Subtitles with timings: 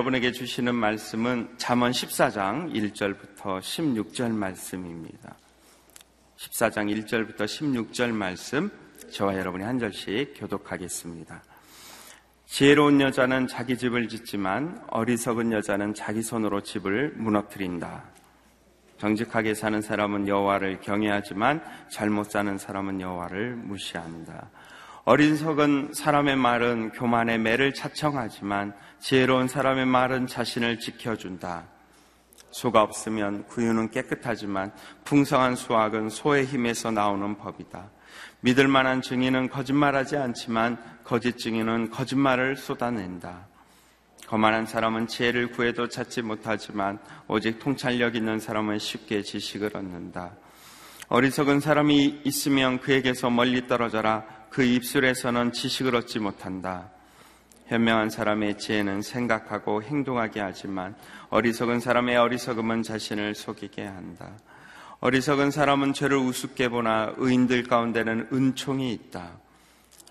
[0.00, 5.36] 여러분에게 주시는 말씀은 잠언 14장 1절부터 16절 말씀입니다.
[6.38, 8.70] 14장 1절부터 16절 말씀
[9.10, 11.42] 저와 여러분이 한 절씩 교독하겠습니다.
[12.46, 18.04] 지혜로운 여자는 자기 집을 짓지만 어리석은 여자는 자기 손으로 집을 무너뜨린다.
[18.96, 24.48] 정직하게 사는 사람은 여호와를 경외하지만 잘못 사는 사람은 여호와를 무시한다.
[25.04, 31.64] 어린 석은 사람의 말은 교만의 매를 차청하지만 지혜로운 사람의 말은 자신을 지켜준다.
[32.50, 34.72] 소가 없으면 구유는 깨끗하지만
[35.04, 37.90] 풍성한 수확은 소의 힘에서 나오는 법이다.
[38.40, 43.46] 믿을 만한 증인은 거짓말하지 않지만 거짓 증인은 거짓말을 쏟아낸다.
[44.26, 50.32] 거만한 사람은 지혜를 구해도 찾지 못하지만 오직 통찰력 있는 사람은 쉽게 지식을 얻는다.
[51.08, 54.24] 어리석은 사람이 있으면 그에게서 멀리 떨어져라.
[54.50, 56.90] 그 입술에서는 지식을 얻지 못한다.
[57.70, 60.96] 현명한 사람의 지혜는 생각하고 행동하게 하지만
[61.28, 64.32] 어리석은 사람의 어리석음은 자신을 속이게 한다.
[64.98, 69.30] 어리석은 사람은 죄를 우습게 보나 의인들 가운데는 은총이 있다.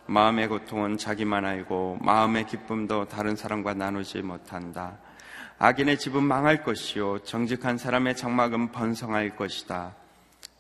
[0.05, 4.97] 마음의 고통은 자기만 알고 마음의 기쁨도 다른 사람과 나누지 못한다.
[5.57, 9.95] 악인의 집은 망할 것이요 정직한 사람의 장막은 번성할 것이다.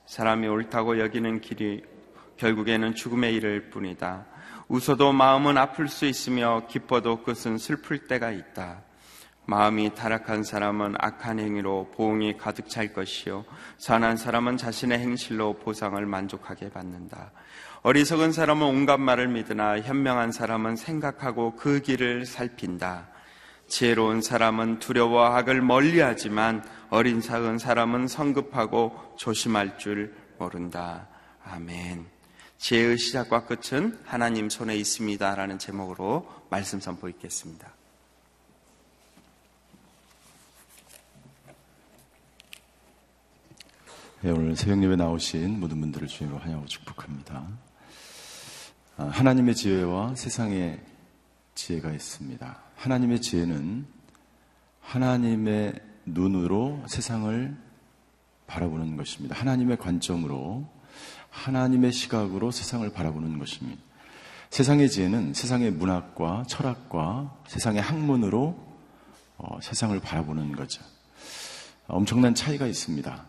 [0.05, 1.81] 사람이 옳다고 여기는 길이
[2.35, 4.25] 결국에는 죽음의 일을 뿐이다.
[4.69, 8.83] 웃어도 마음은 아플 수 있으며 기뻐도 그것은 슬플 때가 있다.
[9.45, 13.45] 마음이 타락한 사람은 악한 행위로 보응이 가득 찰 것이요.
[13.79, 17.31] 선한 사람은 자신의 행실로 보상을 만족하게 받는다.
[17.81, 23.07] 어리석은 사람은 온갖 말을 믿으나 현명한 사람은 생각하고 그 길을 살핀다.
[23.67, 31.07] 지혜로운 사람은 두려워 악을 멀리 하지만 어린 작은 사람은 성급하고 조심할 줄 모른다.
[31.43, 32.18] 아멘.
[32.59, 35.33] 지혜의 시작과 끝은 하나님 손에 있습니다.
[35.33, 37.71] 라는 제목으로 말씀 선포했겠습니다.
[44.21, 47.47] 네, 오늘 새벽 예배 나오신 모든 분들을 주님으로 환영하고 축복합니다.
[48.97, 50.81] 아, 하나님의 지혜와 세상의
[51.55, 52.61] 지혜가 있습니다.
[52.75, 53.87] 하나님의 지혜는
[54.81, 57.55] 하나님의 눈으로 세상을
[58.47, 59.37] 바라보는 것입니다.
[59.37, 60.78] 하나님의 관점으로
[61.29, 63.81] 하나님의 시각으로 세상을 바라보는 것입니다.
[64.49, 68.67] 세상의 지혜는 세상의 문학과 철학과 세상의 학문으로
[69.37, 70.83] 어, 세상을 바라보는 거죠.
[71.87, 73.25] 엄청난 차이가 있습니다.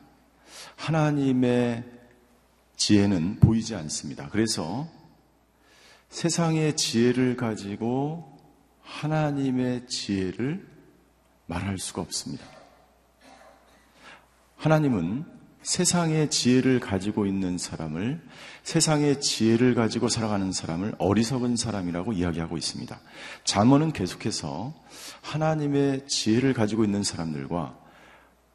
[0.77, 1.85] 하나님의
[2.77, 4.29] 지혜는 보이지 않습니다.
[4.31, 4.89] 그래서
[6.09, 8.39] 세상의 지혜를 가지고
[8.83, 10.67] 하나님의 지혜를
[11.47, 12.45] 말할 수가 없습니다.
[14.57, 15.25] 하나님은
[15.63, 18.21] 세상의 지혜를 가지고 있는 사람을
[18.63, 22.99] 세상의 지혜를 가지고 살아가는 사람을 어리석은 사람이라고 이야기하고 있습니다.
[23.45, 24.75] 잠언은 계속해서
[25.23, 27.79] 하나님의 지혜를 가지고 있는 사람들과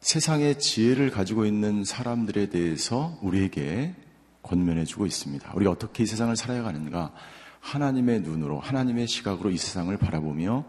[0.00, 3.94] 세상의 지혜를 가지고 있는 사람들에 대해서 우리에게
[4.42, 5.52] 권면해 주고 있습니다.
[5.54, 7.12] 우리가 어떻게 이 세상을 살아야 하는가?
[7.60, 10.64] 하나님의 눈으로, 하나님의 시각으로 이 세상을 바라보며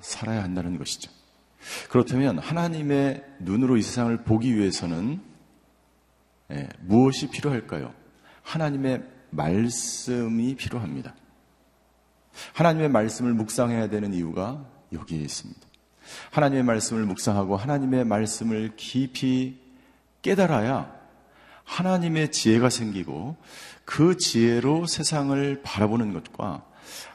[0.00, 1.10] 살아야 한다는 것이죠.
[1.90, 5.20] 그렇다면 하나님의 눈으로 이 세상을 보기 위해서는
[6.50, 7.92] 예, 무엇이 필요할까요?
[8.42, 11.14] 하나님의 말씀이 필요합니다.
[12.54, 15.60] 하나님의 말씀을 묵상해야 되는 이유가 여기에 있습니다.
[16.30, 19.60] 하나님의 말씀을 묵상하고 하나님의 말씀을 깊이
[20.22, 20.96] 깨달아야
[21.64, 23.36] 하나님의 지혜가 생기고
[23.84, 26.64] 그 지혜로 세상을 바라보는 것과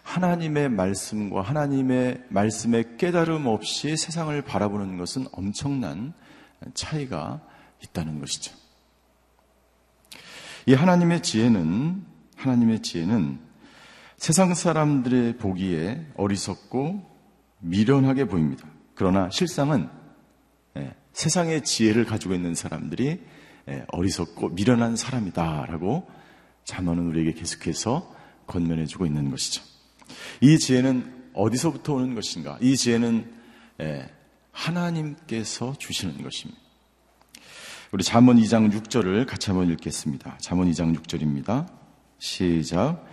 [0.03, 6.13] 하나님의 말씀과 하나님의 말씀의 깨달음 없이 세상을 바라보는 것은 엄청난
[6.75, 7.41] 차이가
[7.81, 8.62] 있다는 것이죠.
[10.65, 12.03] 이 하나님의 지혜는
[12.35, 13.39] 하나님의 지혜는
[14.17, 17.11] 세상 사람들의 보기에 어리석고
[17.59, 18.67] 미련하게 보입니다.
[18.95, 19.89] 그러나 실상은
[20.77, 23.21] 예, 세상의 지혜를 가지고 있는 사람들이
[23.69, 26.07] 예, 어리석고 미련한 사람이다라고
[26.65, 28.13] 자언은 우리에게 계속해서
[28.47, 29.63] 건면해주고 있는 것이죠.
[30.41, 32.57] 이 지혜는 어디서부터 오는 것인가?
[32.61, 33.33] 이 지혜는
[33.81, 34.09] 예,
[34.51, 36.62] 하나님께서 주시는 것입니다.
[37.93, 40.35] 우리 잠언 2장 6절을 같이 한번 읽겠습니다.
[40.39, 41.67] 잠언 2장 6절입니다.
[42.17, 43.05] 시작.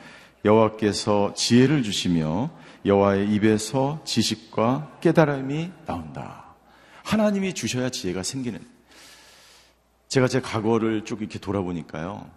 [0.42, 2.48] 여호와께서 지혜를 주시며
[2.86, 6.54] 여호와의 입에서 지식과 깨달음이 나온다.
[7.04, 8.66] 하나님이 주셔야 지혜가 생기는.
[10.08, 12.30] 제가 제 과거를 쭉 이렇게 돌아보니까요.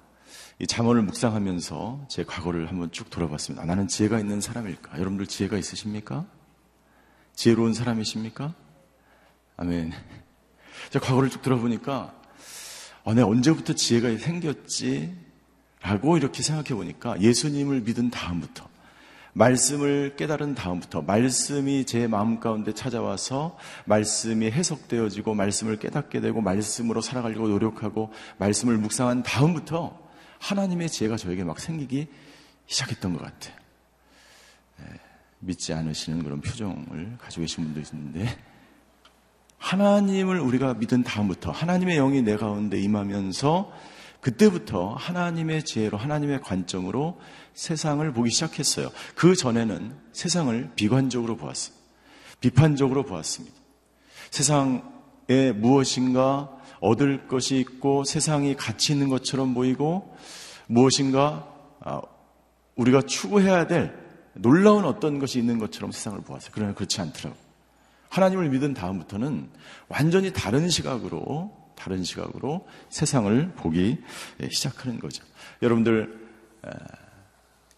[0.60, 3.63] 이 잠언을 묵상하면서 제 과거를 한번 쭉 돌아봤습니다.
[3.63, 5.00] 나는 지혜가 있는 사람일까?
[5.00, 6.25] 여러분들 지혜가 있으십니까?
[7.36, 8.54] 지혜로운 사람이십니까?
[9.56, 9.94] 아멘.
[10.92, 12.22] 제 과거를 쭉 돌아보니까
[13.05, 15.13] 아, 내가 언제부터 지혜가 생겼지?
[15.81, 18.69] 라고 이렇게 생각해 보니까 예수님을 믿은 다음부터
[19.33, 27.47] 말씀을 깨달은 다음부터 말씀이 제 마음 가운데 찾아와서 말씀이 해석되어지고 말씀을 깨닫게 되고 말씀으로 살아가려고
[27.47, 29.99] 노력하고 말씀을 묵상한 다음부터
[30.39, 32.07] 하나님의 지혜가 저에게 막 생기기
[32.67, 33.56] 시작했던 것 같아요.
[34.77, 34.85] 네,
[35.39, 38.38] 믿지 않으시는 그런 표정을 가지고 계신 분도 있는데
[39.63, 43.71] 하나님을 우리가 믿은 다음부터 하나님의 영이 내 가운데 임하면서
[44.19, 47.19] 그때부터 하나님의 지혜로 하나님의 관점으로
[47.54, 48.89] 세상을 보기 시작했어요.
[49.15, 51.75] 그 전에는 세상을 비관적으로 보았어요.
[52.42, 53.56] 비판적으로 보았습니다.
[54.31, 56.50] 세상에 무엇인가
[56.81, 60.13] 얻을 것이 있고 세상이 가치 있는 것처럼 보이고
[60.68, 61.48] 무엇인가
[61.80, 62.01] 아,
[62.75, 63.98] 우리가 추구해야 될
[64.33, 66.51] 놀라운 어떤 것이 있는 것처럼 세상을 보았어요.
[66.54, 67.52] 그러나 그렇지 않더라고요.
[68.13, 69.50] 하나님을 믿은 다음부터는
[69.88, 73.98] 완전히 다른 시각으로 다른 시각으로 세상을 보기
[74.51, 75.24] 시작하는 거죠.
[75.63, 76.21] 여러분들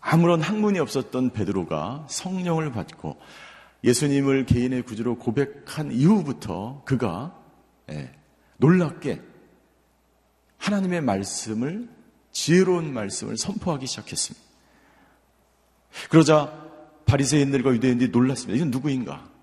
[0.01, 3.17] 아무런 학문이 없었던 베드로가 성령을 받고
[3.85, 7.41] 예수님을 개인의 구주로 고백한 이후부터 그가
[8.57, 9.21] 놀랍게
[10.57, 11.87] 하나님의 말씀을
[12.33, 14.45] 지혜로운 말씀을 선포하기 시작했습니다.
[16.09, 16.61] 그러자
[17.05, 18.57] 바리새인들과 유대인들이 놀랐습니다.
[18.57, 19.33] 이건 누구인가?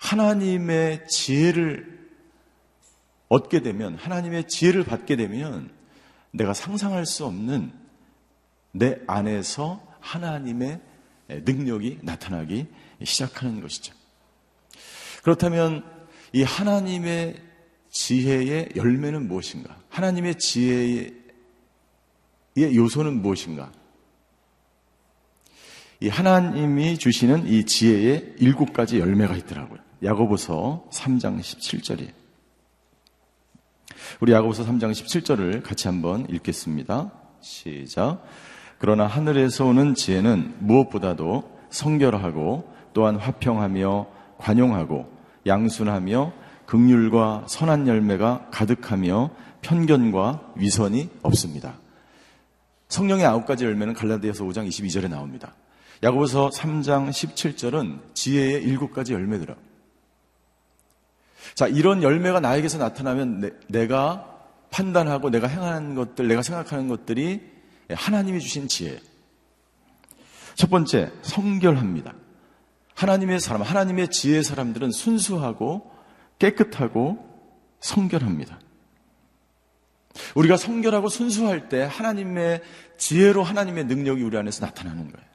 [0.00, 2.00] 하나님의 지혜를
[3.28, 5.70] 얻게 되면, 하나님의 지혜를 받게 되면
[6.32, 7.72] 내가 상상할 수 없는
[8.72, 10.80] 내 안에서 하나님의
[11.28, 12.66] 능력이 나타나기
[13.04, 13.94] 시작하는 것이죠.
[15.22, 15.84] 그렇다면
[16.32, 17.40] 이 하나님의
[17.90, 19.76] 지혜의 열매는 무엇인가?
[19.90, 21.12] 하나님의 지혜의
[22.56, 23.70] 요소는 무엇인가?
[26.00, 29.89] 이 하나님이 주시는 이 지혜의 일곱 가지 열매가 있더라고요.
[30.02, 32.12] 야고보서 3장 17절이에요.
[34.20, 37.12] 우리 야고보서 3장 17절을 같이 한번 읽겠습니다.
[37.40, 38.22] 시작.
[38.78, 44.06] 그러나 하늘에서 오는 지혜는 무엇보다도 성결하고 또한 화평하며
[44.38, 45.12] 관용하고
[45.46, 46.32] 양순하며
[46.66, 49.30] 극률과 선한 열매가 가득하며
[49.60, 51.74] 편견과 위선이 없습니다.
[52.88, 55.54] 성령의 아홉 가지 열매는 갈라디아서 5장 22절에 나옵니다.
[56.02, 59.54] 야고보서 3장 17절은 지혜의 일곱 가지 열매더라.
[61.54, 64.26] 자, 이런 열매가 나에게서 나타나면 내, 가
[64.70, 67.40] 판단하고 내가 행하는 것들, 내가 생각하는 것들이
[67.90, 68.98] 하나님이 주신 지혜.
[70.54, 72.14] 첫 번째, 성결합니다.
[72.94, 75.90] 하나님의 사람, 하나님의 지혜의 사람들은 순수하고
[76.38, 77.26] 깨끗하고
[77.80, 78.60] 성결합니다.
[80.34, 82.62] 우리가 성결하고 순수할 때 하나님의
[82.98, 85.30] 지혜로 하나님의 능력이 우리 안에서 나타나는 거예요.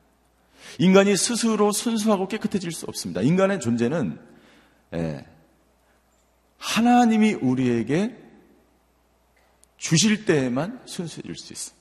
[0.79, 3.21] 인간이 스스로 순수하고 깨끗해질 수 없습니다.
[3.21, 4.19] 인간의 존재는
[4.93, 5.25] 예,
[6.57, 8.15] 하나님이 우리에게
[9.77, 11.73] 주실 때에만 순수해질 수 있어.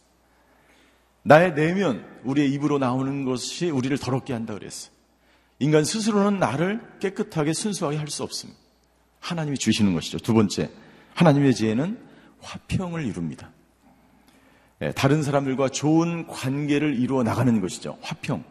[1.22, 4.90] 나의 내면, 우리의 입으로 나오는 것이 우리를 더럽게 한다 그랬어.
[5.58, 8.60] 인간 스스로는 나를 깨끗하게 순수하게 할 수 없습니다.
[9.20, 10.18] 하나님이 주시는 것이죠.
[10.18, 10.70] 두 번째,
[11.14, 11.98] 하나님의 지혜는
[12.40, 13.50] 화평을 이룹니다.
[14.82, 17.96] 예, 다른 사람들과 좋은 관계를 이루어 나가는 것이죠.
[18.02, 18.44] 화평.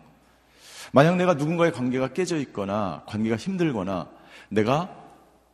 [0.92, 4.10] 만약 내가 누군가의 관계가 깨져 있거나 관계가 힘들거나
[4.50, 5.03] 내가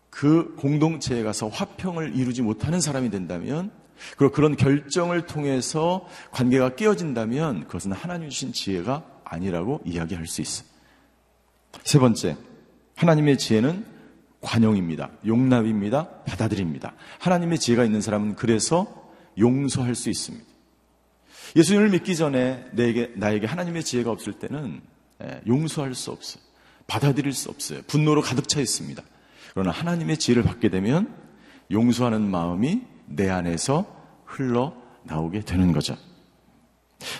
[0.09, 3.71] 그 공동체에 가서 화평을 이루지 못하는 사람이 된다면
[4.17, 10.67] 그리고 그런 결정을 통해서 관계가 깨어진다면 그것은 하나님 주신 지혜가 아니라고 이야기할 수 있어요.
[11.83, 12.37] 세 번째,
[12.95, 13.85] 하나님의 지혜는
[14.41, 15.11] 관용입니다.
[15.25, 16.09] 용납입니다.
[16.25, 16.93] 받아들입니다.
[17.19, 20.45] 하나님의 지혜가 있는 사람은 그래서 용서할 수 있습니다.
[21.55, 24.81] 예수님을 믿기 전에 내게, 나에게 하나님의 지혜가 없을 때는
[25.23, 26.41] 예, 용서할 수 없어요.
[26.87, 27.81] 받아들일 수 없어요.
[27.87, 29.03] 분노로 가득 차 있습니다.
[29.59, 31.13] 그러나 하나님의 지혜를 받게 되면
[31.69, 33.85] 용서하는 마음이 내 안에서
[34.23, 34.73] 흘러
[35.03, 35.97] 나오게 되는 거죠.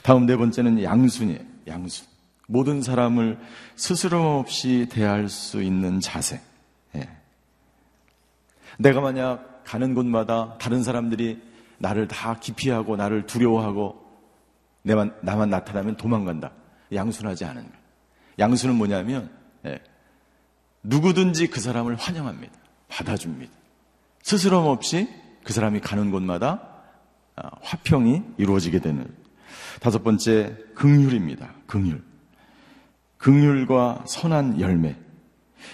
[0.04, 1.42] 다음 네 번째는 양순이에요.
[1.68, 2.08] 양순.
[2.48, 3.38] 모든 사람을
[3.76, 6.40] 스스럼 없이 대할 수 있는 자세.
[6.96, 7.10] 예.
[8.78, 11.42] 내가 만약 가는 곳마다 다른 사람들이
[11.78, 14.02] 나를 다 기피하고 나를 두려워하고
[14.84, 16.54] 내만, 나만 나타나면 도망간다.
[16.94, 17.78] 양순하지 않은 거예요.
[18.40, 19.30] 양순은 뭐냐면
[19.66, 19.82] 예.
[20.84, 22.54] 누구든지 그 사람을 환영합니다.
[22.88, 23.52] 받아줍니다.
[24.24, 25.08] 스스럼 없이
[25.44, 26.84] 그 사람이 가는 곳마다
[27.36, 29.08] 아, 화평이 이루어지게 되는
[29.80, 31.54] 다섯 번째 긍휼입니다.
[31.68, 32.02] 긍휼.
[33.18, 34.96] 긍휼과 선한 열매.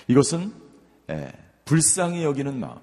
[0.07, 0.53] 이것은
[1.09, 1.31] 예,
[1.65, 2.77] 불쌍히 여기는 마음.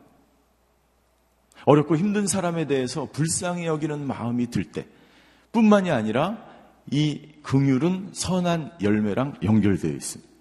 [1.65, 4.87] 어렵고 힘든 사람에 대해서 불쌍히 여기는 마음이 들 때,
[5.53, 6.45] 뿐만이 아니라
[6.91, 10.32] 이 긍휼은 선한 열매랑 연결되어 있습니다.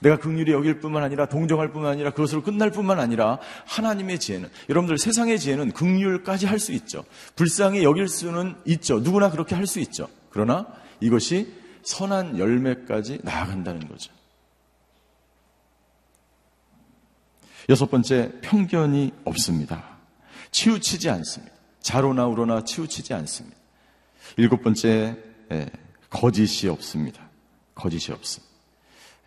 [0.00, 4.98] 내가 극률이 여길 뿐만 아니라 동정할 뿐만 아니라 그것으로 끝날 뿐만 아니라 하나님의 지혜는 여러분들
[4.98, 7.04] 세상의 지혜는 극률까지 할 수 있죠.
[7.36, 9.00] 불쌍히 여길 수는 있죠.
[9.00, 10.08] 누구나 그렇게 할 수 있죠.
[10.30, 10.66] 그러나
[11.00, 14.12] 이것이 선한 열매까지 나아간다는 거죠.
[17.68, 19.98] 여섯 번째, 편견이 없습니다.
[20.50, 21.54] 치우치지 않습니다.
[21.80, 23.56] 자로나 우로나 치우치지 않습니다.
[24.36, 25.16] 일곱 번째,
[25.52, 25.66] 예,
[26.10, 27.28] 거짓이 없습니다.
[27.74, 28.53] 거짓이 없습니다.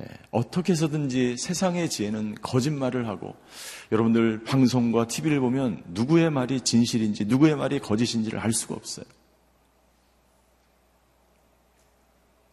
[0.02, 3.36] 예, 어떻게 해서든지 세상의 지혜는 거짓말을 하고
[3.92, 9.06] 여러분들 방송과 TV를 보면 누구의 말이 진실인지 누구의 말이 거짓인지를 알 수가 없어요.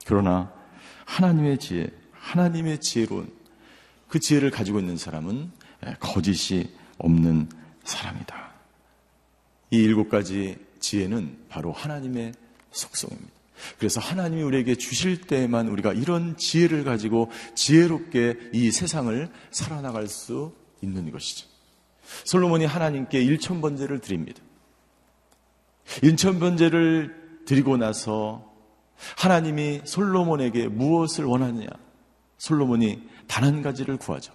[0.07, 0.53] 그러나
[1.05, 3.33] 하나님의 지혜, 하나님의 지혜로운
[4.09, 5.51] 그 지혜를 가지고 있는 사람은
[5.87, 7.49] 예, 거짓이 없는
[7.85, 8.55] 사람이다.
[9.71, 12.33] 이 일곱 가지 지혜는 바로 하나님의
[12.71, 13.44] 속성입니다.
[13.79, 21.11] 그래서 하나님이 우리에게 주실 때에만 우리가 이런 지혜를 가지고 지혜롭게 이 세상을 살아나갈 수 있는
[21.11, 21.49] 것이죠.
[22.25, 24.43] 솔로몬이 하나님께 일천 번제를 드립니다.
[26.03, 28.53] 일천 번제를 드리고 나서
[29.17, 31.67] 하나님이 솔로몬에게 무엇을 원하느냐?
[32.39, 34.33] 솔로몬이 단 한 가지를 구하죠.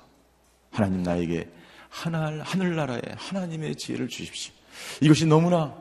[0.71, 1.49] 하나님 나에게
[1.89, 4.53] 하늘, 하늘나라에 하나님의 지혜를 주십시오.
[5.01, 5.75] 이것이 너무나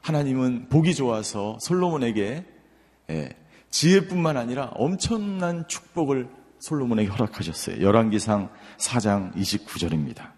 [0.00, 2.44] 하나님은 보기 좋아서 솔로몬에게
[3.10, 3.30] 예,
[3.70, 7.82] 지혜뿐만 아니라 엄청난 축복을 솔로몬에게 허락하셨어요.
[7.82, 10.32] 열왕기상 4장 29절입니다.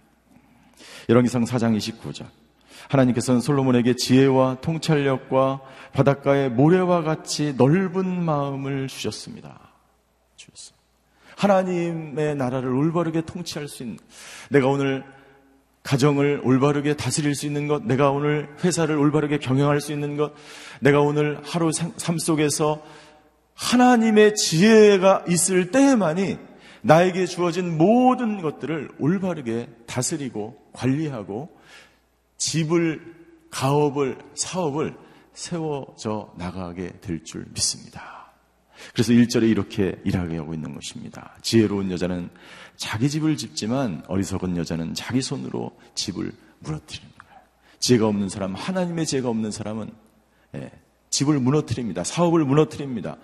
[1.08, 2.26] 열왕기상 4장 29절.
[2.88, 5.60] 하나님께서는 솔로몬에게 지혜와 통찰력과
[5.92, 9.72] 바닷가의 모래와 같이 넓은 마음을 주셨습니다.
[10.36, 10.76] 주셨습니다.
[11.36, 13.98] 하나님의 나라를 올바르게 통치할 수 있는
[14.50, 15.04] 내가 오늘
[15.86, 20.34] 가정을 올바르게 다스릴 수 있는 것, 내가 오늘 회사를 올바르게 경영할 수 있는 것,
[20.80, 22.82] 내가 오늘 하루 삶 속에서
[23.54, 26.38] 하나님의 지혜가 있을 때에만이
[26.82, 31.56] 나에게 주어진 모든 것들을 올바르게 다스리고 관리하고
[32.36, 33.14] 집을,
[33.50, 34.96] 가업을, 사업을
[35.32, 38.25] 세워져 나가게 될 줄 믿습니다.
[38.92, 41.36] 그래서 1절에 이렇게 일하게 하고 있는 것입니다.
[41.42, 42.30] 지혜로운 여자는
[42.76, 47.40] 자기 집을 짓지만 어리석은 여자는 자기 손으로 집을 무너뜨리는 거예요.
[47.78, 49.90] 지혜가 없는 사람, 하나님의 지혜가 없는 사람은
[50.54, 50.70] 예,
[51.10, 52.04] 집을 무너뜨립니다.
[52.04, 53.16] 사업을 무너뜨립니다.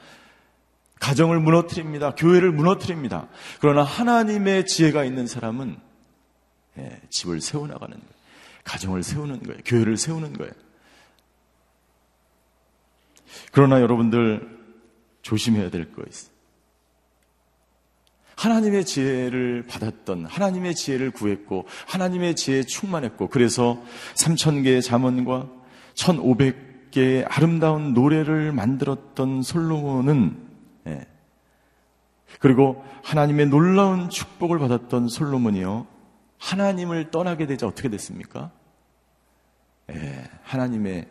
[1.01, 2.15] 가정을 무너뜨립니다.
[2.15, 3.29] 교회를 무너뜨립니다.
[3.61, 5.77] 그러나 하나님의 지혜가 있는 사람은
[6.79, 8.13] 예, 집을 세워나가는 거예요.
[8.65, 9.61] 가정을 세우는 거예요.
[9.65, 10.53] 교회를 세우는 거예요.
[13.51, 14.62] 그러나 여러분들
[15.23, 16.33] 조심해야 될 거 있어요.
[18.37, 23.81] 하나님의 지혜를 받았던 하나님의 지혜를 구했고 하나님의 지혜에 충만했고 그래서
[24.15, 25.49] 3천 개의 잠언과
[25.95, 30.49] 1,500개의 아름다운 노래를 만들었던 솔로몬은
[30.89, 31.07] 예.
[32.41, 35.87] 그리고 하나님의 놀라운 축복을 받았던 솔로몬이요
[36.39, 38.51] 하나님을 떠나게 되자 어떻게 됐습니까?
[39.91, 41.07] 예, 하나님의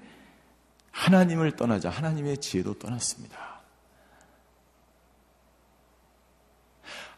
[0.92, 3.51] 하나님을 떠나자 하나님의 지혜도 떠났습니다.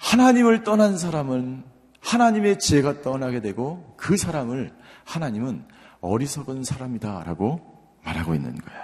[0.03, 1.63] 하나님을 떠난 사람은
[2.01, 4.71] 하나님의 지혜가 떠나게 되고 그 사람을
[5.05, 5.63] 하나님은
[6.01, 7.61] 어리석은 사람이다라고
[8.03, 8.81] 말하고 있는 거예요.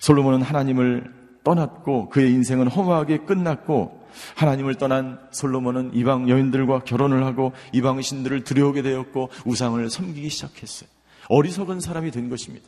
[0.00, 1.14] 솔로몬은 하나님을
[1.44, 8.82] 떠났고 그의 인생은 허무하게 끝났고 하나님을 떠난 솔로몬은 이방 여인들과 결혼을 하고 이방 신들을 들여오게
[8.82, 10.88] 되었고 우상을 섬기기 시작했어요.
[11.28, 12.66] 어리석은 사람이 된 것입니다.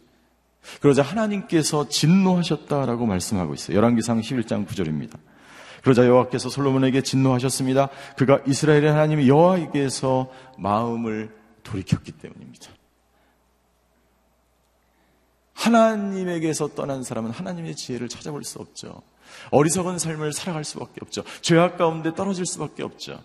[0.80, 3.76] 그러자 하나님께서 진노하셨다라고 말씀하고 있어요.
[3.76, 5.18] 열왕기상 11장 9절입니다.
[5.82, 7.88] 그러자 여호와께서 솔로몬에게 진노하셨습니다.
[8.16, 12.70] 그가 이스라엘의 하나님 여호와에게서 마음을 돌이켰기 때문입니다.
[15.54, 19.02] 하나님에게서 떠난 사람은 하나님의 지혜를 찾아볼 수 없죠.
[19.50, 21.24] 어리석은 삶을 살아갈 수밖에 없죠.
[21.42, 23.22] 죄악 가운데 떨어질 수밖에 없죠.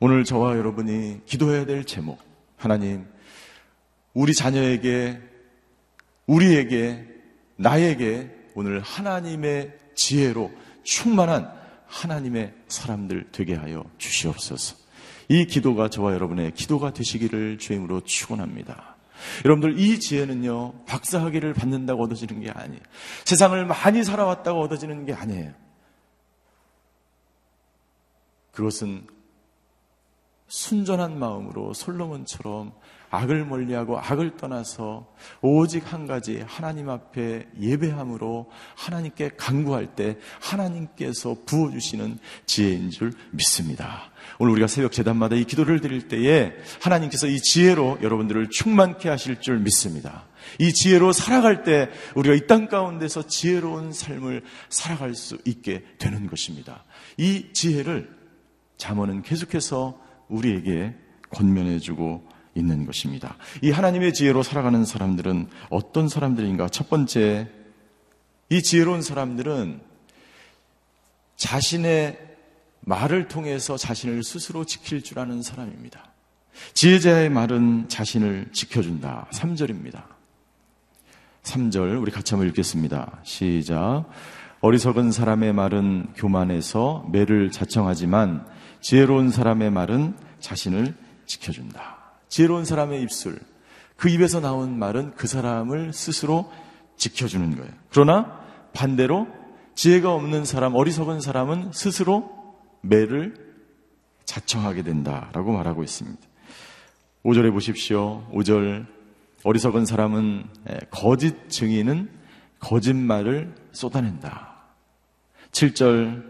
[0.00, 2.20] 오늘 저와 여러분이 기도해야 될 제목.
[2.56, 3.06] 하나님,
[4.14, 5.20] 우리 자녀에게
[6.26, 7.06] 우리에게,
[7.56, 10.50] 나에게 오늘 하나님의 지혜로
[10.82, 11.52] 충만한
[11.86, 14.76] 하나님의 사람들 되게 하여 주시옵소서.
[15.28, 18.96] 이 기도가 저와 여러분의 기도가 되시기를 주임으로 축원합니다.
[19.44, 22.80] 여러분들 이 지혜는요 박사학위를 받는다고 얻어지는 게 아니에요.
[23.24, 25.52] 세상을 많이 살아왔다고 얻어지는 게 아니에요.
[28.52, 29.06] 그것은
[30.48, 32.72] 순전한 마음으로 솔로몬처럼
[33.12, 35.06] 악을 멀리하고 악을 떠나서
[35.42, 44.10] 오직 한 가지 하나님 앞에 예배함으로 하나님께 간구할 때 하나님께서 부어주시는 지혜인 줄 믿습니다.
[44.38, 49.58] 오늘 우리가 새벽 재단마다 이 기도를 드릴 때에 하나님께서 이 지혜로 여러분들을 충만케 하실 줄
[49.58, 50.24] 믿습니다.
[50.58, 56.84] 이 지혜로 살아갈 때 우리가 이 땅 가운데서 지혜로운 삶을 살아갈 수 있게 되는 것입니다.
[57.18, 58.10] 이 지혜를
[58.78, 60.94] 잠언은 계속해서 우리에게
[61.30, 63.36] 권면해주고 있는 것입니다.
[63.62, 66.68] 이 하나님의 지혜로 살아가는 사람들은 어떤 사람들인가?
[66.68, 67.48] 첫 번째,
[68.50, 69.80] 이 지혜로운 사람들은
[71.36, 72.18] 자신의
[72.80, 76.12] 말을 통해서 자신을 스스로 지킬 줄 아는 사람입니다.
[76.74, 79.28] 지혜자의 말은 자신을 지켜준다.
[79.32, 80.04] 3절입니다.
[81.42, 83.20] 3절 우리 같이 한번 읽겠습니다.
[83.24, 84.04] 시작.
[84.60, 88.46] 어리석은 사람의 말은 교만해서 매를 자청하지만
[88.80, 90.94] 지혜로운 사람의 말은 자신을
[91.26, 91.91] 지켜준다.
[92.32, 93.38] 지혜로운 사람의 입술,
[93.94, 96.50] 그 입에서 나온 말은 그 사람을 스스로
[96.96, 97.70] 지켜주는 거예요.
[97.90, 98.40] 그러나
[98.72, 99.28] 반대로
[99.74, 103.34] 지혜가 없는 사람, 어리석은 사람은 스스로 매를
[104.24, 106.26] 자청하게 된다라고 말하고 있습니다.
[107.22, 108.26] 5절에 보십시오.
[108.32, 108.86] 5절
[109.44, 110.46] 어리석은 사람은
[110.90, 112.08] 거짓 증인은
[112.60, 114.54] 거짓말을 쏟아낸다.
[115.50, 116.24] 7절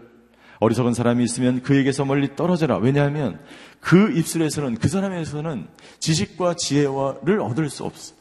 [0.63, 2.77] 어리석은 사람이 있으면 그에게서 멀리 떨어져라.
[2.77, 3.39] 왜냐하면
[3.79, 5.67] 그 입술에서는 그 사람에서는
[5.99, 8.15] 지식과 지혜를 얻을 수 없어.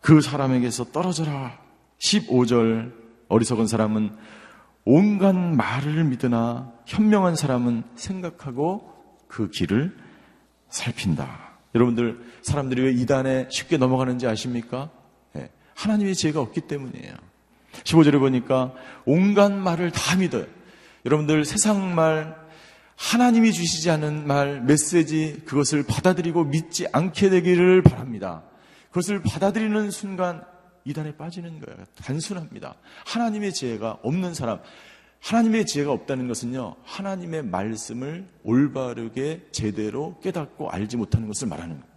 [0.00, 1.58] 그 사람에게서 떨어져라.
[1.98, 2.92] 15절
[3.28, 4.14] 어리석은 사람은
[4.84, 8.94] 온갖 말을 믿으나 현명한 사람은 생각하고
[9.26, 9.96] 그 길을
[10.68, 11.58] 살핀다.
[11.74, 14.90] 여러분들 사람들이 왜 이단에 쉽게 넘어가는지 아십니까?
[15.32, 15.50] 네.
[15.74, 17.14] 하나님의 지혜가 없기 때문이에요.
[17.84, 18.72] 15절에 보니까
[19.04, 20.46] 온갖 말을 다 믿어요.
[21.04, 22.36] 여러분들 세상 말,
[22.96, 28.42] 하나님이 주시지 않은 말, 메시지, 그것을 받아들이고 믿지 않게 되기를 바랍니다.
[28.88, 30.42] 그것을 받아들이는 순간
[30.84, 31.84] 이단에 빠지는 거예요.
[32.02, 32.76] 단순합니다.
[33.04, 34.60] 하나님의 지혜가 없는 사람,
[35.20, 41.95] 하나님의 지혜가 없다는 것은요, 하나님의 말씀을 올바르게 제대로 깨닫고 알지 못하는 것을 말하는 거예요.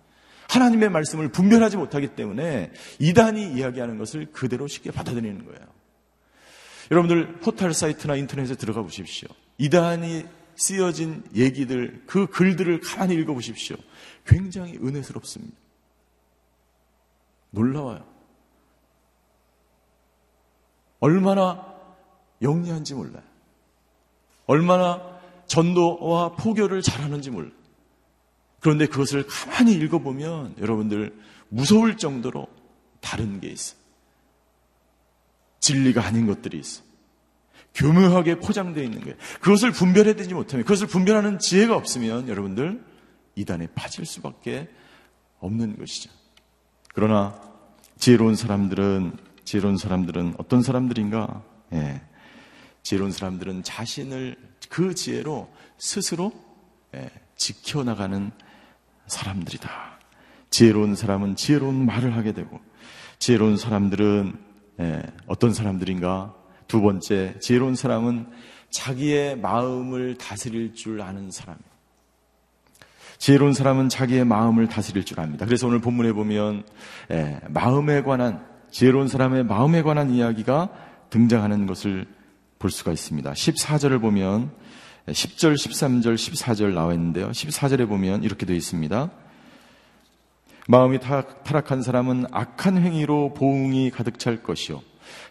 [0.49, 5.59] 하나님의 말씀을 분별하지 못하기 때문에 이단이 이야기하는 것을 그대로 쉽게 받아들이는 거예요.
[6.91, 9.29] 여러분들 포털 사이트나 인터넷에 들어가 보십시오.
[9.59, 13.77] 이단이 쓰여진 얘기들, 그 글들을 가만히 읽어 보십시오.
[14.25, 15.55] 굉장히 은혜스럽습니다.
[17.51, 18.03] 놀라워요.
[20.99, 21.65] 얼마나
[22.41, 23.23] 영리한지 몰라요.
[24.47, 27.58] 얼마나 전도와 포교를 잘하는지 몰라요.
[28.59, 31.15] 그런데 그것을 가만히 읽어보면 여러분들
[31.49, 32.47] 무서울 정도로
[32.99, 33.79] 다른 게 있어요.
[35.59, 36.83] 진리가 아닌 것들이 있어.
[37.75, 39.15] 교묘하게 포장되어 있는 거예요.
[39.41, 42.83] 그것을 분별해내지 못하면, 그것을 분별하는 지혜가 없으면 여러분들
[43.35, 44.69] 이단에 빠질 수밖에
[45.39, 46.09] 없는 것이죠.
[46.93, 47.39] 그러나
[47.97, 51.43] 지혜로운 사람들은, 지혜로운 사람들은 어떤 사람들인가?
[51.73, 52.01] 예.
[52.83, 54.35] 지혜로운 사람들은 자신을
[54.69, 56.31] 그 지혜로 스스로
[56.95, 58.31] 예, 지켜나가는
[59.09, 59.69] 사람들이다.
[60.49, 62.59] 지혜로운 사람은 지혜로운 말을 하게 되고,
[63.19, 66.33] 지혜로운 사람들은 예, 어떤 사람들인가?
[66.67, 68.27] 두 번째, 지혜로운 사람은
[68.69, 71.69] 자기의 마음을 다스릴 줄 아는 사람이에요.
[73.17, 75.45] 지혜로운 사람은 자기의 마음을 다스릴 줄 압니다.
[75.45, 76.63] 그래서 오늘 본문에 보면
[77.11, 80.69] 예, 마음에 관한 지혜로운 사람의 마음에 관한 이야기가
[81.09, 82.07] 등장하는 것을
[82.59, 83.31] 볼 수가 있습니다.
[83.33, 84.51] 14절을 보면
[85.11, 87.29] 10절, 13절, 14절 나와 있는데요.
[87.31, 89.09] 14절에 보면 이렇게 되어 있습니다.
[90.67, 94.81] 마음이 타락한 사람은 악한 행위로 보응이 가득 찰 것이요.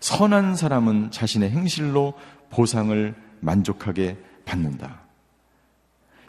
[0.00, 2.14] 선한 사람은 자신의 행실로
[2.50, 5.02] 보상을 만족하게 받는다.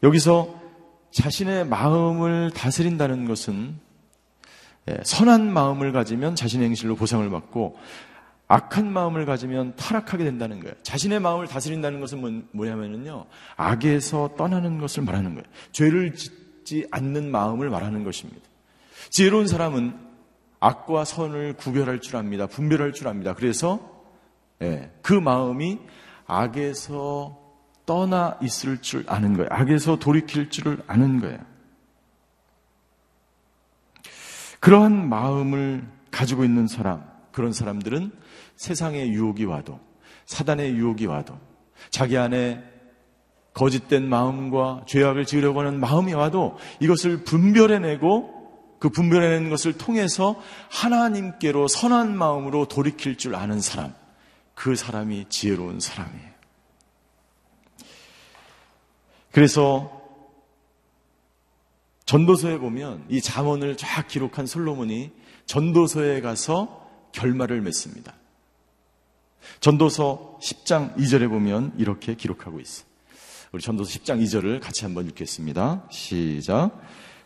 [0.04, 0.60] 여기서
[1.12, 3.80] 자신의 마음을 다스린다는 것은
[4.90, 7.78] 예, 선한 마음을 가지면 자신의 행실로 보상을 받고
[8.50, 10.76] 악한 마음을 가지면 타락하게 된다는 거예요.
[10.82, 13.28] 자신의 마음을 다스린다는 것은 뭐냐면요.
[13.56, 15.46] 악에서 떠나는 것을 말하는 거예요.
[15.72, 18.42] 죄를 짓지 않는 마음을 말하는 것입니다.
[19.12, 19.96] 지혜로운 사람은
[20.60, 22.48] 악과 선을 구별할 줄 압니다.
[22.48, 23.36] 분별할 줄 압니다.
[23.36, 24.04] 그래서
[24.64, 25.80] 예, 그 마음이
[26.26, 27.38] 악에서
[27.86, 29.48] 떠나 있을 줄 아는 거예요.
[29.52, 31.38] 악에서 돌이킬 줄을 아는 거예요.
[34.60, 38.12] 그러한 마음을 가지고 있는 사람, 그런 사람들은
[38.56, 39.80] 세상의 유혹이 와도,
[40.26, 41.38] 사단의 유혹이 와도,
[41.90, 42.64] 자기 안에
[43.54, 50.40] 거짓된 마음과 죄악을 지으려고 하는 마음이 와도 이것을 분별해내고 그 분별해내는 것을 통해서
[50.70, 53.94] 하나님께로 선한 마음으로 돌이킬 줄 아는 사람,
[54.56, 56.30] 그 사람이 지혜로운 사람이에요.
[59.32, 60.00] 그래서
[62.06, 65.12] 전도서에 보면 이 잠언을 쫙 기록한 솔로몬이
[65.46, 66.79] 전도서에 가서
[67.12, 68.14] 결말을 맺습니다.
[69.60, 72.88] 전도서 10장 2절에 보면 이렇게 기록하고 있어요.
[73.52, 75.88] 우리 전도서 10장 2절을 같이 한번 읽겠습니다.
[75.90, 76.80] 시작.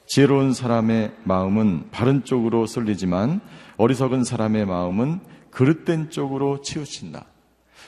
[0.06, 3.42] 지혜로운 사람의 마음은 바른 쪽으로 쏠리지만
[3.78, 5.20] 어리석은 사람의 마음은
[5.52, 7.26] 그릇된 쪽으로 치우친다.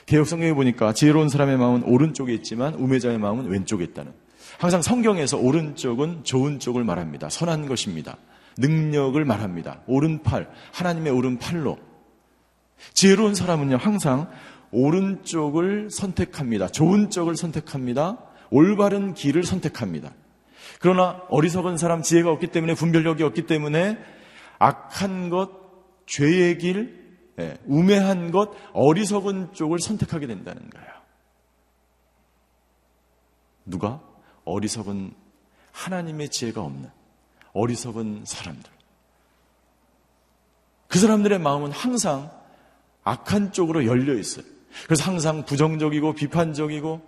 [0.06, 4.12] 개혁성경에 보니까 지혜로운 사람의 마음은 오른쪽에 있지만 우매자의 마음은 왼쪽에 있다는.
[4.58, 7.28] 항상 성경에서 오른쪽은 좋은 쪽을 말합니다.
[7.28, 8.16] 선한 것입니다.
[8.58, 9.82] 능력을 말합니다.
[9.86, 11.78] 오른팔, 하나님의 오른팔로.
[12.94, 14.30] 지혜로운 사람은요, 항상
[14.70, 16.68] 오른쪽을 선택합니다.
[16.68, 18.18] 좋은 쪽을 선택합니다.
[18.50, 20.12] 올바른 길을 선택합니다.
[20.80, 23.98] 그러나 어리석은 사람 지혜가 없기 때문에 분별력이 없기 때문에
[24.58, 25.50] 악한 것,
[26.06, 27.06] 죄의 길,
[27.38, 30.86] 예, 우매한 것, 어리석은 쪽을 선택하게 된다는 거예요.
[33.64, 34.02] 누가?
[34.44, 35.12] 어리석은
[35.72, 36.88] 하나님의 지혜가 없는
[37.56, 38.70] 어리석은 사람들.
[40.88, 42.30] 그 사람들의 마음은 항상
[43.02, 44.44] 악한 쪽으로 열려 있어요.
[44.84, 47.00] 그래서 항상 부정적이고 비판적이고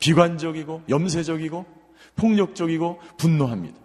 [0.00, 1.66] 비관적이고 염세적이고
[2.16, 3.78] 폭력적이고 분노합니다.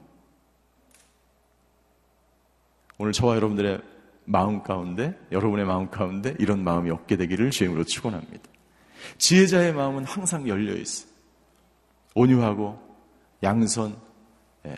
[2.98, 3.80] 오늘 저와 여러분들의
[4.26, 8.44] 마음 가운데, 여러분의 마음 가운데 이런 마음이 없게 되기를 주임으로 축원합니다.
[9.20, 11.08] 지혜자의 마음은 항상 열려 있어.
[12.16, 12.80] 온유하고
[13.44, 14.07] 양선, 예,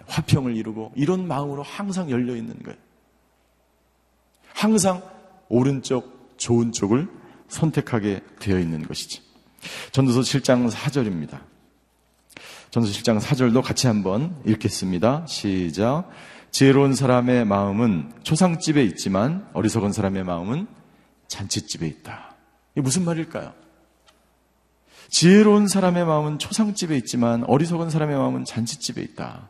[0.07, 2.77] 화평을 이루고 이런 마음으로 항상 열려 있는 거예요.
[4.53, 5.01] 항상
[5.47, 7.07] 오른쪽 좋은 쪽을
[7.47, 9.21] 선택하게 되어 있는 것이지.
[9.91, 11.41] 전도서 7장 4절입니다.
[12.71, 15.25] 전도서 7장 4절도 같이 한번 읽겠습니다.
[15.27, 16.09] 시작.
[16.51, 20.67] 지혜로운 사람의 마음은 초상집에 있지만 어리석은 사람의 마음은
[21.27, 22.35] 잔치집에 있다.
[22.73, 23.53] 이게 무슨 말일까요?
[25.09, 29.49] 지혜로운 사람의 마음은 초상집에 있지만 어리석은 사람의 마음은 잔치집에 있다.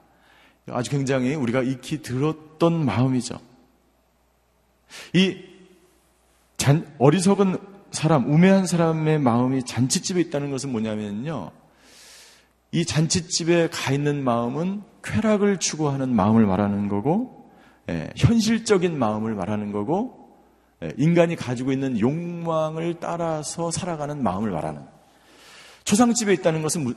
[0.68, 3.40] 아주 굉장히 우리가 익히 들었던 마음이죠.
[5.14, 5.38] 이
[6.58, 7.58] 잔, 어리석은
[7.92, 11.52] 사람, 우매한 사람의 마음이 잔치집에 있다는 것은 뭐냐면요.
[12.72, 17.50] 이 잔치집에 가 있는 마음은 쾌락을 추구하는 마음을 말하는 거고,
[17.90, 20.36] 예, 현실적인 마음을 말하는 거고,
[20.84, 24.84] 예, 인간이 가지고 있는 욕망을 따라서 살아가는 마음을 말하는.
[25.86, 26.94] 초상집에 있다는 것은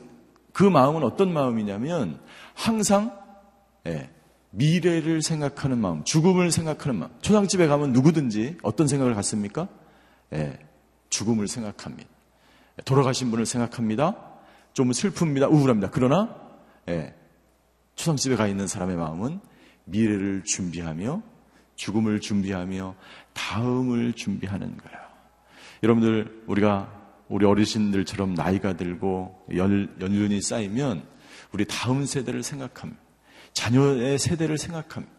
[0.53, 2.21] 그 마음은 어떤 마음이냐면
[2.53, 3.22] 항상
[3.87, 4.11] 예,
[4.51, 7.11] 미래를 생각하는 마음, 죽음을 생각하는 마음.
[7.21, 9.69] 초상집에 가면 누구든지 어떤 생각을 갖습니까?
[10.33, 10.59] 예,
[11.11, 12.09] 죽음을 생각합니다.
[12.85, 14.17] 돌아가신 분을 생각합니다.
[14.73, 15.51] 좀 슬픕니다.
[15.53, 15.91] 우울합니다.
[15.91, 16.35] 그러나
[16.89, 17.15] 예,
[17.97, 19.41] 초상집에 가 있는 사람의 마음은
[19.85, 21.23] 미래를 준비하며
[21.77, 22.95] 죽음을 준비하며
[23.33, 24.99] 다음을 준비하는 거예요.
[25.83, 31.03] 여러분들 우리가 우리 어르신들처럼 나이가 들고 연, 연륜이 쌓이면
[31.53, 33.02] 우리 다음 세대를 생각합니다.
[33.53, 35.13] 자녀의 세대를 생각합니다.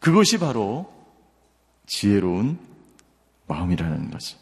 [0.00, 0.92] 그것이 바로
[1.86, 2.58] 지혜로운
[3.46, 4.38] 마음이라는 거죠.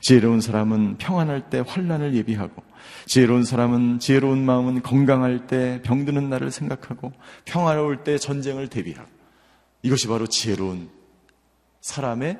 [0.00, 2.62] 지혜로운 사람은 평안할 때 환란을 예비하고
[3.06, 7.12] 지혜로운 사람은 지혜로운 마음은 건강할 때 병드는 날을 생각하고
[7.44, 9.08] 평화로울 때 전쟁을 대비하고
[9.82, 10.90] 이것이 바로 지혜로운
[11.80, 12.38] 사람의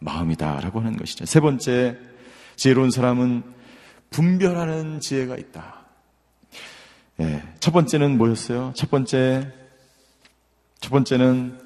[0.00, 1.24] 마음이다라고 하는 것이죠.
[1.24, 1.98] 세 번째
[2.56, 3.42] 지혜로운 사람은
[4.10, 5.83] 분별하는 지혜가 있다.
[7.20, 8.72] 예, 첫 번째는 뭐였어요?
[8.74, 9.52] 첫 번째
[10.80, 11.58] 첫 번째는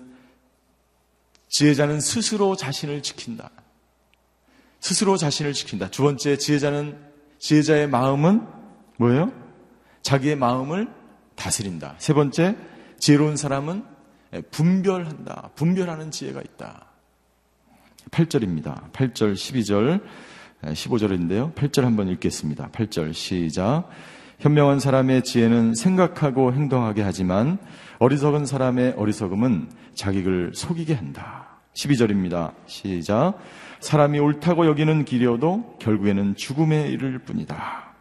[1.49, 3.51] 지혜자는 스스로 자신을 지킨다.
[4.81, 5.89] 스스로 자신을 지킨다.
[5.91, 6.97] 두 번째, 지혜자는,
[7.39, 8.47] 지혜자의 마음은
[8.97, 9.33] 뭐예요?
[10.03, 10.89] 자기의 마음을
[11.35, 11.97] 다스린다.
[11.99, 12.57] 세 번째,
[12.99, 13.85] 지혜로운 사람은
[14.51, 15.51] 분별한다.
[15.55, 16.87] 분별하는 지혜가 있다.
[18.11, 18.93] 8절입니다.
[18.93, 20.03] 8절, 12절,
[20.63, 21.55] 15절인데요.
[21.55, 22.71] 8절 한번 읽겠습니다.
[22.71, 23.89] 8절 시작.
[24.39, 27.59] 현명한 사람의 지혜는 생각하고 행동하게 하지만
[27.99, 31.61] 어리석은 사람의 어리석음은 자기를 속이게 한다.
[31.75, 32.55] 12절입니다.
[32.67, 33.35] 시작.
[33.81, 37.95] 사람이 옳다고 여기는 길이어도 결국에는 죽음에 이를 뿐이다.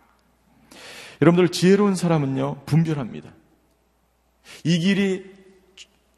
[1.21, 3.31] 여러분들 지혜로운 사람은요, 분별합니다.
[4.63, 5.25] 이 길이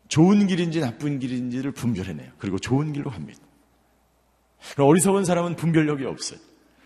[0.10, 2.32] 좋은 길인지 나쁜 길인지를 분별해내요.
[2.38, 3.40] 그리고 좋은 길로 갑니다.
[4.78, 6.40] 어리석은 사람은 분별력이 없어요.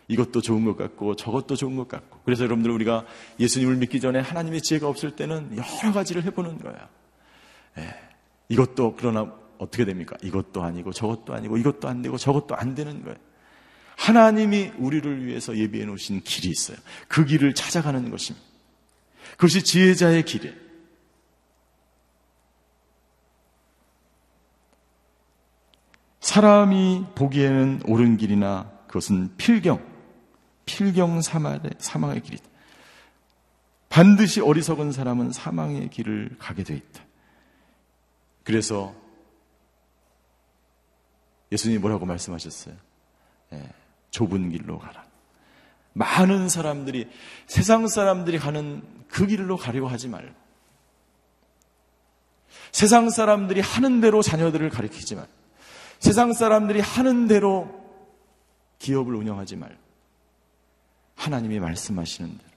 [0.08, 2.20] 이것도 좋은 것 같고 저것도 좋은 것 같고.
[2.26, 3.06] 그래서 여러분들 우리가
[3.40, 6.90] 예수님을 믿기 전에 하나님의 지혜가 없을 때는 여러 가지를 해보는 거야.
[7.78, 7.90] 예,
[8.50, 10.16] 이것도 그러나 어떻게 됩니까?
[10.22, 13.18] 이것도 아니고 저것도 아니고 이것도 안 되고 저것도 안 되는 거예요.
[13.96, 16.78] 하나님이 우리를 위해서 예비해 놓으신 길이 있어요.
[17.08, 18.46] 그 길을 찾아가는 것입니다.
[19.32, 20.64] 그것이 지혜자의 길이에요.
[26.20, 29.93] 사람이 보기에는 옳은 길이나 그것은 필경,
[30.66, 32.46] 필경 사망의, 사망의 길이다.
[33.90, 37.04] 반드시 어리석은 사람은 사망의 길을 가게 돼 있다.
[38.44, 38.94] 그래서
[41.52, 42.76] 예수님이 뭐라고 말씀하셨어요?
[43.54, 43.70] 예,
[44.10, 45.06] 좁은 길로 가라.
[45.94, 47.08] 많은 사람들이
[47.46, 50.34] 세상 사람들이 가는 그 길로 가려고 하지 말고
[52.72, 55.32] 세상 사람들이 하는 대로 자녀들을 가리키지 말고
[56.00, 57.82] 세상 사람들이 하는 대로
[58.80, 59.78] 기업을 운영하지 말고
[61.16, 62.54] 하나님이 말씀하시는 대로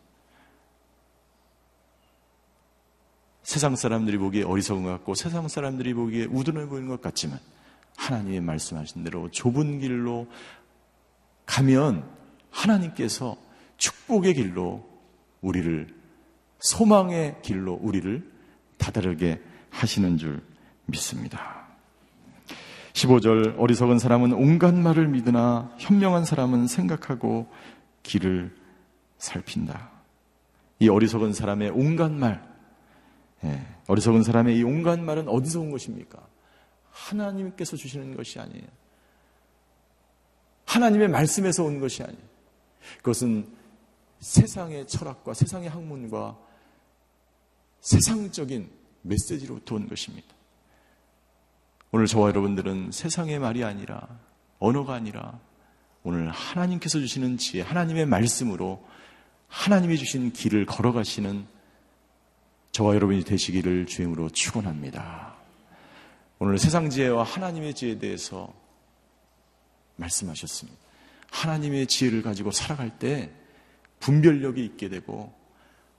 [3.43, 7.39] 세상 사람들이 보기에 어리석은 것 같고 세상 사람들이 보기에 우둔해 보이는 것 같지만
[7.97, 10.27] 하나님의 말씀하신 대로 좁은 길로
[11.47, 12.09] 가면
[12.51, 13.37] 하나님께서
[13.77, 14.85] 축복의 길로
[15.41, 15.95] 우리를
[16.59, 18.29] 소망의 길로 우리를
[18.79, 19.41] 다다르게
[19.71, 20.43] 하시는 줄
[20.87, 21.67] 믿습니다.
[22.95, 27.47] 15절 어리석은 사람은 온갖 말을 믿으나 현명한 사람은 생각하고
[28.07, 28.55] 길을
[29.19, 29.91] 살핀다.
[30.79, 32.47] 이 어리석은 사람의 온갖 말,
[33.45, 36.27] 예, 어리석은 사람의 이 온갖 말은 어디서 온 것입니까?
[36.91, 38.67] 하나님께서 주시는 것이 아니에요.
[40.67, 42.23] 하나님의 말씀에서 온 것이 아니에요.
[42.99, 43.49] 그것은
[44.21, 46.39] 세상의 철학과 세상의 학문과
[47.81, 48.71] 세상적인
[49.03, 50.27] 메시지로부터 온 것입니다.
[51.93, 54.21] 오늘 저와 여러분들은 세상의 말이 아니라
[54.59, 55.39] 언어가 아니라
[56.09, 58.87] 오늘 하나님께서 주시는 지혜, 하나님의 말씀으로
[59.49, 61.45] 하나님이 주신 길을 걸어가시는
[62.71, 65.35] 저와 여러분이 되시기를 주임으로 축원합니다.
[66.39, 68.55] 오늘 세상 지혜와 하나님의 지혜에 대해서
[69.97, 70.79] 말씀하셨습니다.
[71.33, 73.33] 하나님의 지혜를 가지고 살아갈 때
[73.99, 75.35] 분별력이 있게 되고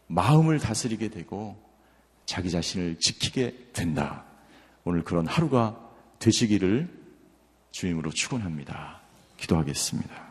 [0.07, 1.61] 마음을 다스리게 되고
[2.25, 4.23] 자기 자신을 지키게 된다.
[4.85, 5.77] 오늘 그런 하루가
[6.19, 6.89] 되시기를
[7.71, 8.96] 주임으로 축원합니다.
[9.37, 10.27] 기도하겠습니다.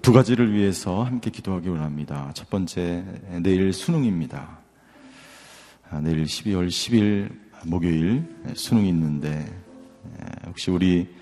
[0.00, 2.32] 두 가지를 위해서 함께 기도하기 원합니다.
[2.34, 3.04] 첫 번째,
[3.42, 4.58] 내일 수능입니다.
[5.90, 9.44] 아, 내일 12월 10일 목요일 수능이 있는데,
[10.46, 11.14] 혹시 우리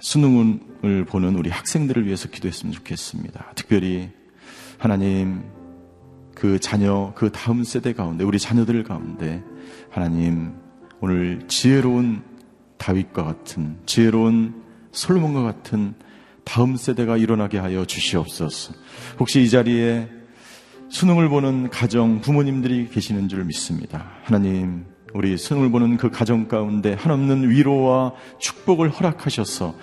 [0.00, 3.52] 수능을 보는 우리 학생들을 위해서 기도했으면 좋겠습니다.
[3.54, 4.10] 특별히
[4.78, 5.44] 하나님
[6.34, 9.42] 그 자녀, 그 다음 세대 가운데, 우리 자녀들 가운데
[9.90, 10.54] 하나님
[11.00, 12.22] 오늘 지혜로운
[12.78, 15.94] 다윗과 같은, 지혜로운 솔몬과 같은
[16.44, 18.74] 다음 세대가 일어나게 하여 주시옵소서.
[19.18, 20.08] 혹시 이 자리에
[20.88, 24.10] 수능을 보는 가정, 부모님들이 계시는 줄 믿습니다.
[24.24, 29.74] 하나님, 우리 수능을 보는 그 가정 가운데 한없는 위로와 축복을 허락하셔서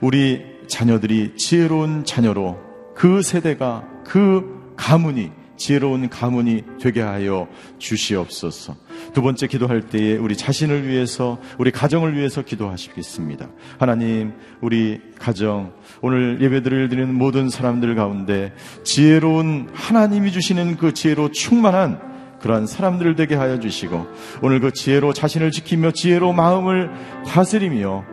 [0.00, 2.58] 우리 자녀들이 지혜로운 자녀로
[2.94, 8.76] 그 세대가 그 가문이 지혜로운 가문이 되게 하여 주시옵소서.
[9.12, 13.48] 두 번째 기도할 때에 우리 자신을 위해서, 우리 가정을 위해서 기도하시겠습니다.
[13.78, 18.52] 하나님, 우리 가정, 오늘 예배드릴 드리는 모든 사람들 가운데
[18.84, 22.00] 지혜로운 하나님이 주시는 그 지혜로 충만한
[22.40, 24.06] 그러한 사람들 되게 하여 주시고
[24.42, 26.90] 오늘 그 지혜로 자신을 지키며 지혜로 마음을
[27.26, 28.04] 다스리며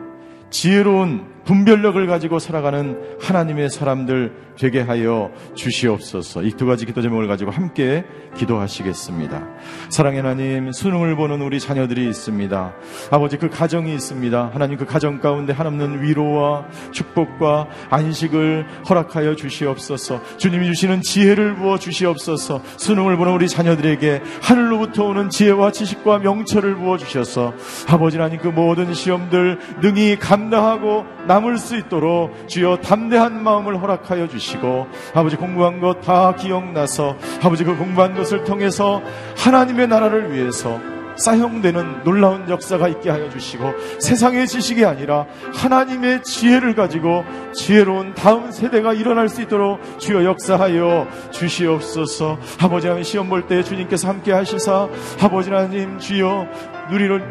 [0.50, 6.42] 지혜로운 분별력을 가지고 살아가는 하나님의 사람들 되게 하여 주시옵소서.
[6.42, 8.04] 이 두 가지 기도 제목을 가지고 함께
[8.36, 9.46] 기도하시겠습니다.
[9.90, 12.72] 사랑의 하나님, 수능을 보는 우리 자녀들이 있습니다.
[13.10, 14.50] 아버지 그 가정이 있습니다.
[14.52, 20.20] 하나님 그 가정 가운데 한없는 위로와 축복과 안식을 허락하여 주시옵소서.
[20.38, 22.62] 주님이 주시는 지혜를 부어 주시옵소서.
[22.78, 27.52] 수능을 보는 우리 자녀들에게 하늘로부터 오는 지혜와 지식과 명철을 부어 주셔서
[27.88, 31.04] 아버지 하나님 그 모든 시험들 능히 감당하고
[31.36, 37.76] 남을 수 있도록 주여 담대한 마음을 허락하여 주시고 아버지 공부한 것 다 기억나서 아버지 그
[37.76, 39.02] 공부한 것을 통해서
[39.36, 40.78] 하나님의 나라를 위해서
[41.16, 48.92] 사용되는 놀라운 역사가 있게 하여 주시고 세상의 지식이 아니라 하나님의 지혜를 가지고 지혜로운 다음 세대가
[48.92, 52.38] 일어날 수 있도록 주여 역사하여 주시옵소서.
[52.60, 54.88] 아버지 하나님 시험 볼 때 주님께서 함께 하시사
[55.20, 56.46] 아버지 하나님 주여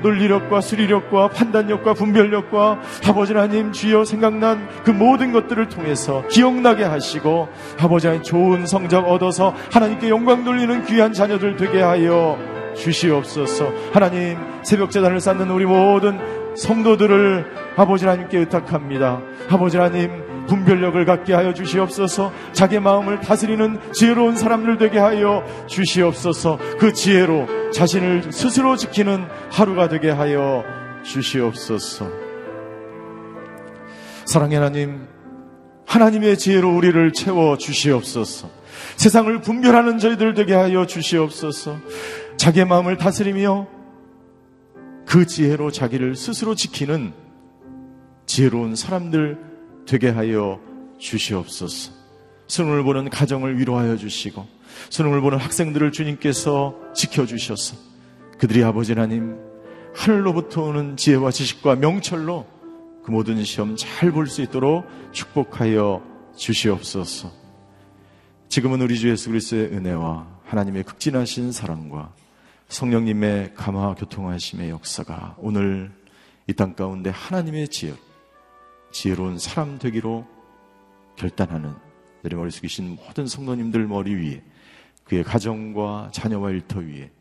[0.02, 7.48] 논리력과 수리력과 판단력과 분별력과 아버지 하나님 주여 생각난 그 모든 것들을 통해서 기억나게 하시고
[7.80, 12.38] 아버지 하나님 좋은 성적 얻어서 하나님께 영광 돌리는 귀한 자녀들 되게 하여
[12.76, 13.72] 주시옵소서.
[13.94, 16.20] 하나님 새벽 재단을 쌓는 우리 모든
[16.56, 19.22] 성도들을 아버지 하나님께 의탁합니다.
[19.50, 22.32] 아버지 하나님 분별력을 갖게 하여 주시옵소서.
[22.54, 26.60] 자기 마음을 다스리는 지혜로운 사람들 되게 하여 주시옵소서.
[26.80, 30.64] 그 지혜로 자신을 스스로 지키는 하루가 되게 하여
[31.04, 32.10] 주시옵소서.
[34.26, 35.08] 사랑의 하나님
[35.86, 38.50] 하나님의 지혜로 우리를 채워 주시옵소서.
[38.98, 41.78] 세상을 분별하는 저희들 되게 하여 주시옵소서
[42.38, 43.68] 자기의 마음을 다스리며
[45.06, 47.14] 그 지혜로 자기를 스스로 지키는
[48.26, 49.40] 지혜로운 사람들
[49.86, 50.60] 되게 하여
[50.98, 51.94] 주시옵소서.
[52.48, 54.46] 수능을 보는 가정을 위로하여 주시고
[54.90, 57.78] 수능을 보는 학생들을 주님께서 지켜주셔서
[58.38, 59.38] 그들이 아버지 하나님
[59.96, 62.46] 하늘로부터 오는 지혜와 지식과 명철로
[63.04, 66.04] 그 모든 시험 잘 볼 수 있도록 축복하여
[66.36, 67.32] 주시옵소서.
[68.50, 72.14] 지금은 우리 주 예수 그리스도의 은혜와 하나님의 극진하신 사랑과
[72.68, 75.92] 성령님의 감화 교통하심의 역사가 오늘
[76.48, 77.94] 이 땅 가운데 하나님의 지혜,
[78.92, 80.28] 지혜로운 사람 되기로
[81.16, 81.74] 결단하는
[82.22, 84.44] 내리머리 숙이신 모든 성도님들 머리 위에
[85.06, 87.12] 그의 가정과 자녀와 일터 위에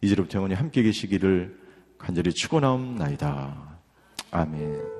[0.00, 1.58] 이제부터 영원히 함께 계시기를
[1.98, 3.78] 간절히 축원하옵나이다.
[4.30, 4.99] 아멘.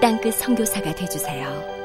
[0.00, 1.79] 땅끝 성교사가 되주세요